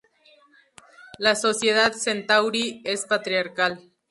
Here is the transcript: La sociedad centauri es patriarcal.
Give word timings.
La 1.19 1.35
sociedad 1.35 1.93
centauri 1.93 2.81
es 2.85 3.05
patriarcal. 3.05 3.91